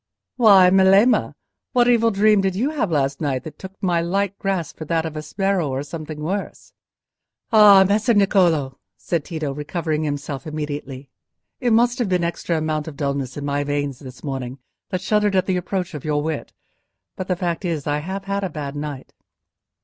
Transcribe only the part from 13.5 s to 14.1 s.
veins